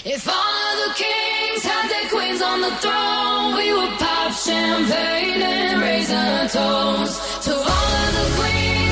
[0.05, 5.43] If all of the kings had their queens on the throne, we would pop champagne
[5.43, 8.90] and raise a toast to all of the queens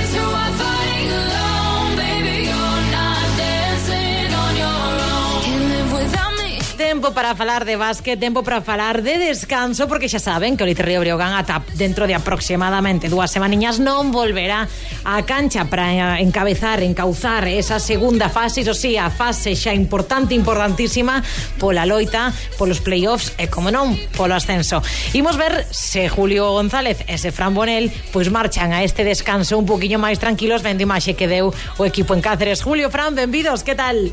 [7.08, 10.68] tempo para falar de básquet, tempo para falar de descanso, porque xa saben que o
[10.68, 14.68] Literrio Breogán ata dentro de aproximadamente dúas semaniñas non volverá
[15.08, 21.24] á cancha para encabezar, encauzar esa segunda fase, iso sí, a fase xa importante, importantísima,
[21.56, 22.28] pola loita,
[22.60, 24.84] polos playoffs e, como non, polo ascenso.
[25.16, 29.64] Imos ver se Julio González e se Fran Bonel pois marchan a este descanso un
[29.64, 32.60] poquinho máis tranquilos vendo imaxe que deu o equipo en Cáceres.
[32.60, 34.12] Julio, Fran, benvidos, que tal?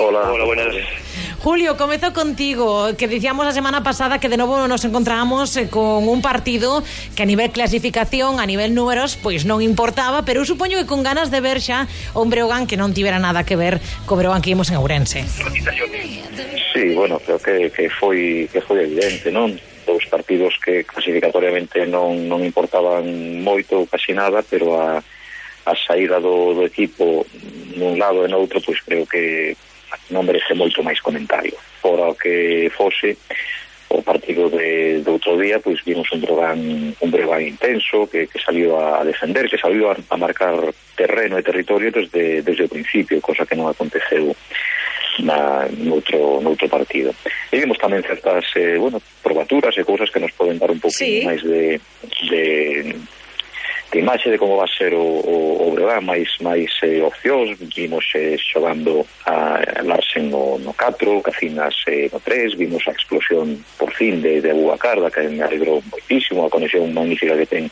[0.00, 1.11] Hola, Hola buenas.
[1.38, 6.08] Julio, comezo contigo, que dicíamos a semana pasada que de novo nos encontramos eh, con
[6.08, 6.82] un partido
[7.16, 11.02] que a nivel clasificación, a nivel números, pois non importaba, pero eu supoño que con
[11.02, 14.54] ganas de ver xa un Breogán que non tivera nada que ver co Breogán que
[14.54, 15.26] imos en Ourense.
[16.72, 19.52] Sí, bueno, creo que, que foi que foi evidente, non?
[19.82, 23.04] Dous partidos que clasificatoriamente non, non importaban
[23.42, 25.02] moito, casi nada, pero a,
[25.66, 27.26] a saída do, do equipo
[27.76, 29.54] nun lado e noutro, pois creo que
[30.12, 31.56] non merece moito máis comentario.
[31.80, 33.16] Por o que fose,
[33.92, 36.60] o partido de, do outro día, pois vimos un Breogán,
[36.96, 40.56] un Breogán intenso que, que saliu a defender, que saliu a, a marcar
[40.96, 44.32] terreno e territorio desde, desde o principio, cosa que non aconteceu
[45.20, 47.12] na, noutro, noutro partido.
[47.52, 50.96] E vimos tamén certas eh, bueno, probaturas e cousas que nos poden dar un pouco
[50.96, 51.20] sí.
[51.28, 51.76] máis de,
[52.32, 52.42] de
[53.92, 58.08] de imaxe de como va ser o, o, o Breogán máis máis eh, opcións, vimos
[58.16, 63.60] eh, xogando a, a Larsen no, no 4, Cacinas eh, no 3, vimos a explosión
[63.76, 67.68] por fin de, de Abubacar, da que me alegrou moitísimo, a conexión magnífica que ten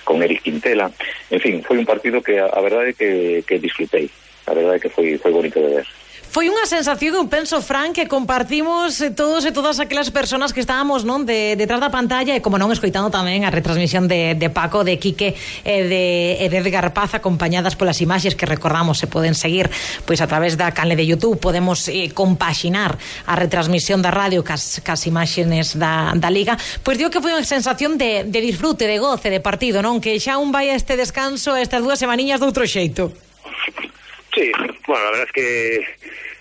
[0.00, 0.88] con Eric Quintela.
[1.28, 4.08] En fin, foi un partido que a, a verdade que, que disfrutei,
[4.48, 5.86] a verdade que foi, foi bonito de ver.
[6.30, 11.02] Foi unha sensación, eu penso, Fran, que compartimos todos e todas aquelas persoas que estábamos
[11.02, 14.86] non de, detrás da pantalla e como non escoitando tamén a retransmisión de, de Paco,
[14.86, 15.34] de Quique
[15.66, 19.74] e de, e de Edgar Paz acompañadas polas imaxes que recordamos se poden seguir
[20.06, 22.94] pois a través da canle de Youtube podemos eh, compaxinar
[23.26, 26.54] a retransmisión da radio cas, cas imaxenes da, da Liga.
[26.86, 29.98] Pois digo que foi unha sensación de, de disfrute, de goce, de partido non?
[29.98, 33.10] Que xa un vai a este descanso a estas dúas semaniñas de outro xeito.
[34.34, 34.52] Sí,
[34.86, 35.84] bueno, a verdad es que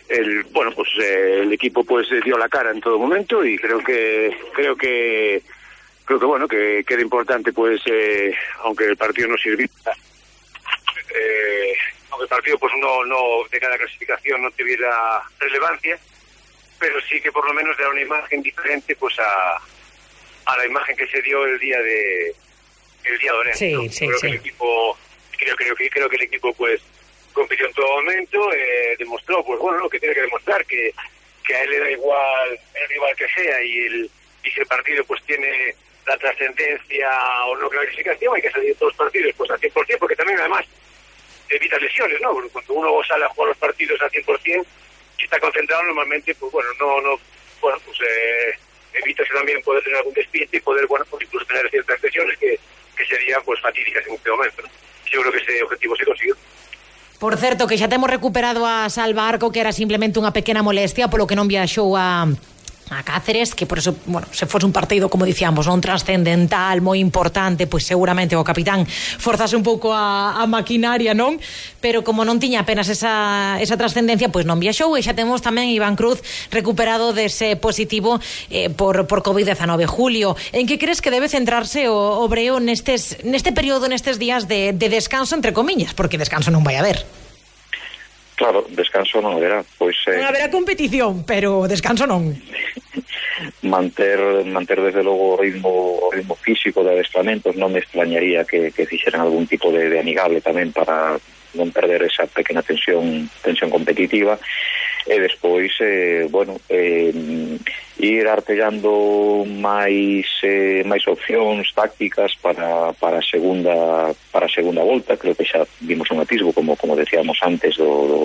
[0.10, 3.58] el bueno pues eh, el equipo pues eh, dio la cara en todo momento y
[3.58, 5.42] creo que creo que
[6.06, 9.72] creo que bueno que, que era importante pues eh, aunque el partido no sirviera
[11.14, 11.74] eh,
[12.10, 16.00] aunque el partido partido pues no, no de cada clasificación no tuviera relevancia,
[16.80, 19.58] pero sí que por lo menos da una imagen diferente pues a,
[20.46, 22.34] a la imagen que se dio el día de
[23.04, 23.92] el día de Orense, Sí, ¿no?
[23.92, 24.22] sí, creo sí.
[24.22, 24.98] que el equipo
[25.38, 26.82] creo, creo que creo que el equipo pues
[27.40, 30.94] compitió en todo momento, eh, demostró pues bueno lo que tiene que demostrar que,
[31.46, 34.12] que a él le da igual el rival que sea y el
[34.44, 35.76] y si el partido pues tiene
[36.06, 37.10] la trascendencia
[37.46, 40.66] o no clasificación hay que salir todos los partidos pues al 100% porque también además
[41.50, 42.34] evita lesiones, ¿no?
[42.34, 44.66] Porque cuando uno sale a jugar los partidos al 100%
[45.18, 47.20] y está concentrado normalmente, pues bueno, no, no,
[47.62, 48.54] bueno, pues eh,
[48.94, 52.60] evítase también poder tener algún despiste y poder, bueno, pues incluso tener ciertas lesiones que,
[52.96, 54.70] que serían pues fatídicas en este momento, ¿no?
[55.12, 56.36] Yo creo que ese objetivo se consiguió.
[57.20, 61.12] Por certo, que xa temos recuperado a Salva Arco, que era simplemente unha pequena molestia,
[61.12, 62.32] polo que non viaxou a
[62.90, 66.98] a Cáceres, que por eso, bueno, se fose un partido, como dicíamos, non trascendental, moi
[66.98, 71.38] importante, pois seguramente o capitán forzase un pouco a, a maquinaria, non?
[71.80, 75.70] Pero como non tiña apenas esa, esa trascendencia, pois non viaxou e xa temos tamén
[75.70, 78.18] Iván Cruz recuperado dese positivo
[78.50, 80.34] eh, por, por COVID-19 julio.
[80.52, 84.74] En que crees que debe centrarse o, o Breo nestes, neste período, nestes días de,
[84.74, 85.94] de descanso, entre comiñas?
[85.94, 87.06] Porque descanso non vai haber.
[88.40, 92.32] Claro, descanso non haberá, pois eh, Non haberá competición, pero descanso non.
[93.68, 94.16] manter
[94.48, 98.88] manter desde logo o ritmo o ritmo físico de adestramentos non me extrañaría que, que
[98.88, 101.20] fixeran algún tipo de, de amigable tamén para
[101.52, 104.40] non perder esa pequena tensión tensión competitiva
[105.08, 107.14] e despois, eh, bueno, eh,
[108.00, 115.20] ir artellando máis eh, máis opcións tácticas para, para a segunda para a segunda volta,
[115.20, 118.20] creo que xa vimos un atisbo como como decíamos antes do, do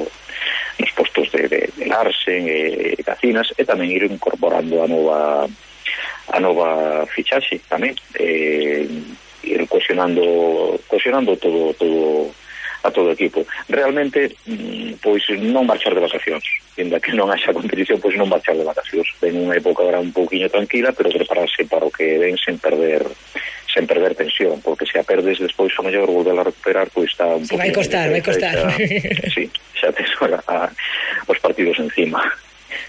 [0.79, 4.87] nos postos de, de, de Larsen eh, e, e Cacinas e tamén ir incorporando a
[4.87, 5.51] nova
[6.31, 8.87] a nova fichaxe tamén eh,
[9.43, 12.31] ir cohesionando cohesionando todo todo
[12.85, 13.49] a todo o equipo.
[13.69, 16.45] Realmente, mm, pois non marchar de vacacións,
[16.77, 19.09] inda que non haxa competición, pois non marchar de vacacións.
[19.19, 23.09] Ven unha época agora un pouquiño tranquila, pero prepararse para o que ven sen perder
[23.75, 27.27] sen perder tensión, porque se a perdes despois o mellor volver a recuperar, pois está
[27.27, 27.59] un pouco...
[27.59, 28.55] Vai costar, vai costar.
[28.55, 28.71] Xa,
[29.35, 30.71] sí, xa tes a, a,
[31.27, 32.23] os partidos encima.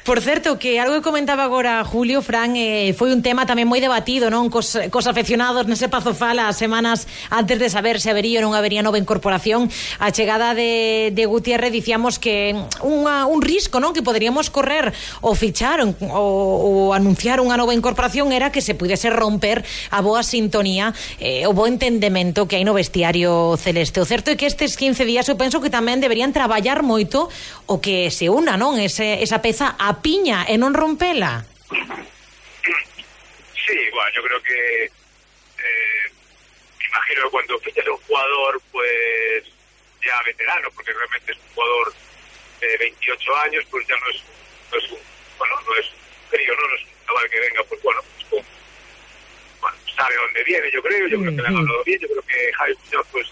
[0.06, 3.82] Por certo, que algo que comentaba agora Julio, Fran, eh, foi un tema tamén moi
[3.82, 4.54] debatido, non?
[4.54, 8.46] Cos, eh, cos afeccionados nese Pazo Fala as semanas antes de saber se habería ou
[8.46, 9.66] non habería nova incorporación.
[9.98, 12.54] A chegada de, de Gutiérrez dicíamos que
[12.86, 14.94] unha, un risco non que poderíamos correr
[15.26, 20.22] ou fichar ou, ou anunciar unha nova incorporación era que se pudese romper a boa
[20.22, 23.98] sintonía eh, o bo entendemento que hai no vestiario celeste.
[23.98, 27.26] O certo é que estes 15 días eu penso que tamén deberían traballar moito
[27.66, 28.78] o que se una, non?
[28.78, 31.46] Ese, esa peza a piña e non rompela.
[33.66, 36.04] Sí, bueno, yo creo que eh,
[36.88, 39.44] imagino que cuando fichas a un jugador, pues
[40.04, 41.94] ya veterano, porque realmente es un jugador
[42.62, 44.22] de 28 años, pues ya no es,
[44.72, 45.00] no es un,
[45.38, 46.68] bueno, no es un crío, ¿no?
[46.68, 48.46] no es un chaval que venga, pues bueno, pues
[49.62, 52.26] bueno, sabe dónde viene, yo creo, yo creo que le han hablado bien, yo creo
[52.26, 53.28] que Javi Muñoz, pues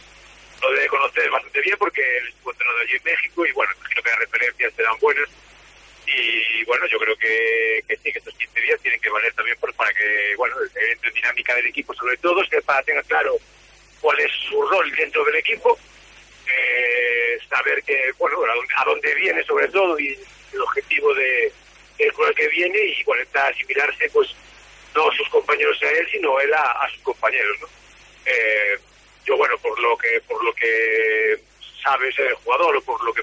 [0.61, 4.01] lo debe conocer bastante bien porque él estuvo entrenando allí en México y bueno, imagino
[4.01, 5.29] que las referencias serán buenas
[6.15, 9.93] y bueno, yo creo que, sí, que estos 15 días tienen que valer también para
[9.93, 13.37] que, bueno, entre dinámica del equipo sobre todo, sepa, tenga claro
[13.99, 15.77] cuál es su rol dentro del equipo,
[16.47, 18.37] eh, saber que, bueno,
[18.75, 20.17] a dónde, viene sobre todo y
[20.53, 21.51] el objetivo de
[21.99, 24.35] el con el que viene y bueno, está asimilarse pues
[24.95, 27.67] no sus compañeros a él, sino él a, sus compañeros, ¿no?
[28.25, 28.77] Eh,
[29.25, 31.37] yo bueno, por lo que por lo que
[31.83, 33.22] sabe ese jugador o por lo que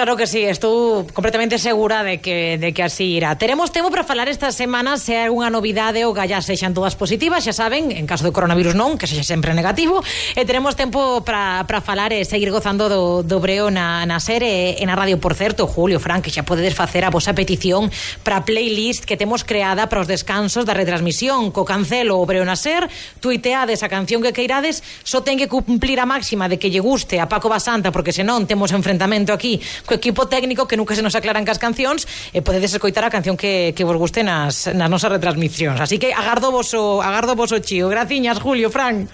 [0.00, 3.36] claro que sí, estou completamente segura de que, de que así irá.
[3.36, 7.44] Teremos tempo para falar esta semana se hai unha novidade ou gallas sexan todas positivas,
[7.44, 10.00] xa saben, en caso do coronavirus non, que sexa sempre negativo,
[10.32, 14.80] e teremos tempo para, para falar e seguir gozando do, do breo na, na serie
[14.80, 15.20] e na radio.
[15.20, 17.92] Por certo, Julio, Fran, que xa podedes facer a vosa petición
[18.24, 22.48] para a playlist que temos creada para os descansos da retransmisión co cancelo o breo
[22.48, 22.88] na ser,
[23.20, 27.20] tuiteades a canción que queirades, só ten que cumplir a máxima de que lle guste
[27.20, 29.60] a Paco Basanta, porque senón temos enfrentamento aquí
[29.90, 33.34] co equipo técnico que nunca se nos aclaran cas cancións e podedes escoitar a canción
[33.34, 35.82] que, que vos guste nas, nas nosas retransmisións.
[35.82, 37.90] Así que agardo vos o, agardo vos o chío.
[37.90, 39.10] Graciñas, Julio, Fran.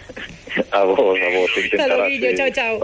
[0.76, 1.50] A vos, a vos.
[1.56, 2.12] Intentarás.
[2.12, 2.34] Eh.
[2.36, 2.74] Chao, chao.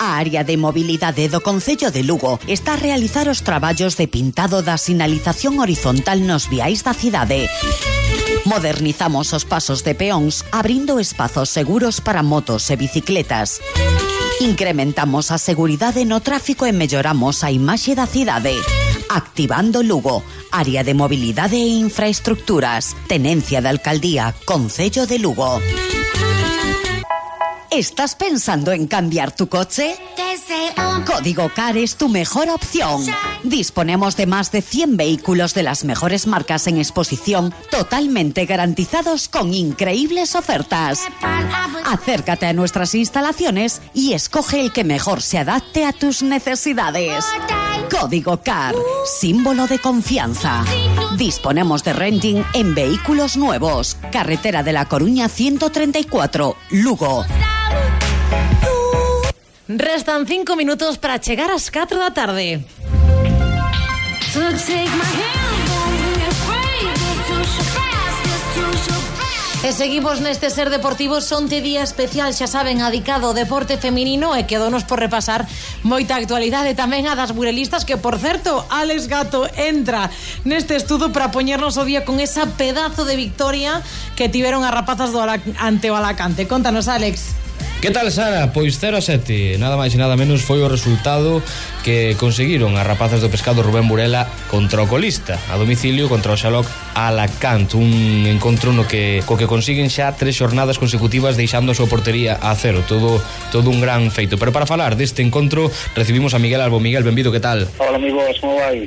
[0.00, 4.64] A área de mobilidade do Concello de Lugo está a realizar os traballos de pintado
[4.64, 7.48] da sinalización horizontal nos viais da cidade.
[8.48, 13.60] Modernizamos os pasos de peóns abrindo espazos seguros para motos e bicicletas.
[14.40, 18.58] Incrementamos a seguridade no tráfico e melloramos a imaxe da cidade.
[19.08, 25.62] Activando Lugo, área de mobilidade e infraestructuras, tenencia de alcaldía, Concello de Lugo.
[27.74, 29.96] ¿Estás pensando en cambiar tu coche?
[31.04, 33.04] Código Car es tu mejor opción.
[33.42, 39.52] Disponemos de más de 100 vehículos de las mejores marcas en exposición, totalmente garantizados con
[39.52, 41.00] increíbles ofertas.
[41.84, 47.24] Acércate a nuestras instalaciones y escoge el que mejor se adapte a tus necesidades.
[47.90, 48.76] Código Car,
[49.18, 50.64] símbolo de confianza.
[51.18, 53.96] Disponemos de renting en vehículos nuevos.
[54.12, 57.24] Carretera de la Coruña 134, Lugo.
[59.66, 62.60] Restan cinco minutos para chegar ás 4 da tarde.
[69.64, 74.44] E seguimos neste Ser Deportivo Sonte día especial, xa saben, adicado ao deporte feminino E
[74.44, 75.48] quedonos por repasar
[75.80, 80.12] moita actualidade tamén a das burelistas Que, por certo, Alex Gato entra
[80.44, 83.80] neste estudo para poñernos o día con esa pedazo de victoria
[84.20, 86.44] Que tiveron as rapazas do Alac ante o Alacante.
[86.44, 87.43] Contanos, Alex.
[87.80, 88.48] Que tal, Sara?
[88.48, 89.58] Pois 0 a 7.
[89.58, 91.44] Nada máis e nada menos foi o resultado
[91.84, 96.40] que conseguiron as rapazas do pescado Rubén Burela contra o colista, a domicilio contra o
[96.40, 96.64] Xaloc
[96.94, 101.90] Alacant un encontro no que co que consiguen xa tres xornadas consecutivas deixando a súa
[101.90, 103.18] portería a cero todo
[103.50, 107.34] todo un gran feito pero para falar deste encontro recibimos a Miguel Albo Miguel, benvido,
[107.34, 107.66] que tal?
[107.82, 108.86] Hola amigos, como vai?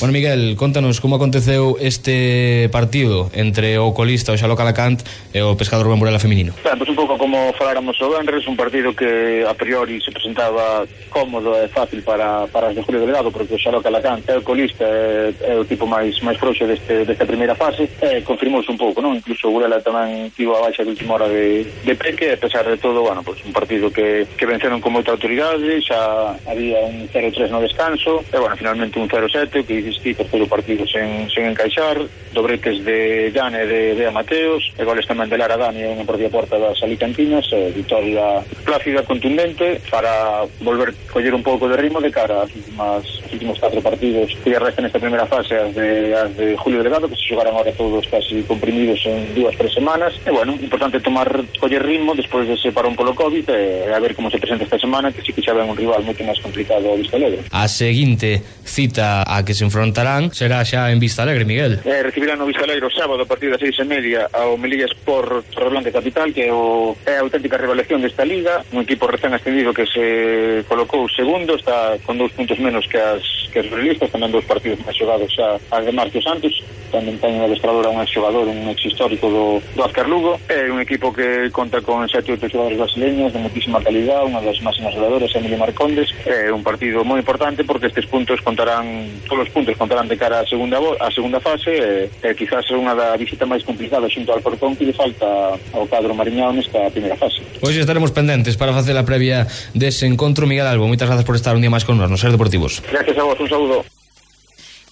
[0.00, 5.04] Bueno Miguel, contanos como aconteceu este partido entre o colista o Xaloca Alacant
[5.36, 8.48] e o pescador Rubén Burela feminino Ben, pois pues un pouco como faláramos o Benres
[8.48, 13.04] un partido que a priori se presentaba cómodo e fácil para, para as de Julio
[13.04, 16.64] Delgado porque o Xaloca Alacant é o colista é, é o tipo máis máis frouxo
[16.64, 19.18] deste, deste primeira fase e confirmouse un pouco, non?
[19.18, 22.62] Incluso o Burela tamén tivo a baixa de última hora de, de Peque, a pesar
[22.62, 27.10] de todo, bueno, pues, un partido que, que venceron con moita autoridade, xa había un
[27.10, 31.98] 0-3 no descanso, e bueno, finalmente un 0-7, que dixi terceiro partido sen, sen encaixar,
[32.30, 36.30] dobretes de Dane de, de Amateos, e goles tamén de Lara Dani en a propia
[36.30, 42.14] porta das Alicantinas, e vitória plácida, contundente, para volver coller un pouco de ritmo de
[42.14, 43.02] cara aos últimos,
[43.34, 47.23] últimos catro partidos que restan esta primeira fase, as de, as de Julio Delgado, que
[47.26, 50.12] xogaron ahora todos casi comprimidos en dúas, tres semanas.
[50.24, 54.30] E bueno, importante tomar coller ritmo despois ese parón polo COVID e a ver como
[54.30, 56.96] se presenta esta semana que sí que xa ven un rival moito máis complicado ao
[57.00, 57.42] Vista Alegre.
[57.50, 61.80] A seguinte cita a que se enfrontarán será xa en Vista Alegre, Miguel.
[61.84, 64.86] Eh, Recibirán no Vista Alegre o sábado a partir das seis e media ao Melilla
[64.92, 68.60] Sport Torreblanca Capital que é, o, é a auténtica revelación desta liga.
[68.72, 73.22] Un equipo recén ascendido que se colocou segundo está con dous puntos menos que as,
[73.52, 76.54] que as realistas tamén dous partidos máis xogados xa a de o Santos.
[76.90, 79.44] Tamén ten de adestrador a un exxogador, un exhistórico do,
[79.74, 80.40] do Azcar Lugo.
[80.48, 84.58] É un equipo que conta con sete ou xogadores brasileños de muitísima calidad, unha das
[84.60, 86.10] máximas jogadoras, Emilio Marcondes.
[86.26, 90.42] É un partido moi importante porque estes puntos contarán, todos os puntos contarán de cara
[90.42, 94.42] a segunda a segunda fase, e, e quizás unha da visita máis complicada xunto ao
[94.42, 97.40] Alcorcón que lle falta ao cadro mariñao nesta primeira fase.
[97.62, 100.46] Hoxe estaremos pendentes para facer a previa dese encontro.
[100.50, 102.82] Miguel Albo, moitas grazas por estar un día máis con nós, nos Ser Deportivos.
[102.90, 103.93] Gracias a vos, un saúdo.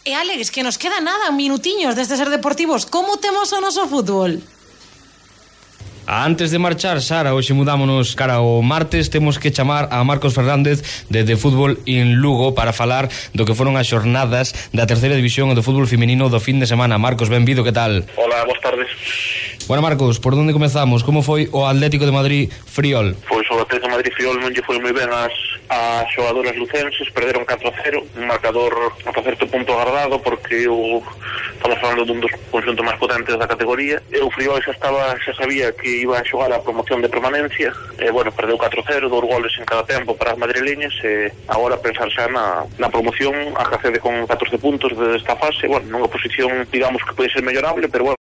[0.04, 2.90] E Alex, que nos queda nada, minutiños deste ser deportivos.
[2.90, 4.42] Como temos o noso fútbol?
[6.02, 11.06] Antes de marchar, Sara, hoxe mudámonos cara ao martes, temos que chamar a Marcos Fernández
[11.06, 15.54] de, de Fútbol en Lugo para falar do que foron as xornadas da terceira división
[15.54, 16.98] do fútbol feminino do fin de semana.
[16.98, 18.02] Marcos, benvido, que tal?
[18.18, 18.90] Hola, boas tardes.
[19.72, 21.00] Bueno, Marcos, por onde comezamos?
[21.02, 23.16] Como foi o Atlético de Madrid Friol?
[23.24, 25.32] Pois o Atlético de Madrid Friol non lle foi moi ben as,
[25.72, 28.68] as xogadoras lucenses, perderon 4-0, un marcador
[29.00, 31.00] a certo punto agardado porque o
[31.56, 35.32] estamos falando dun dos conxuntos máis potentes da categoría e o Friol xa estaba xa
[35.40, 39.56] sabía que iba a xogar a promoción de permanencia e bueno, perdeu 4-0, dous goles
[39.56, 43.80] en cada tempo para as madrileñas e agora pensar xa na, na promoción a que
[43.80, 47.88] accede con 14 puntos desde esta fase, bueno, nunha posición digamos que pode ser mellorable,
[47.88, 48.20] pero bueno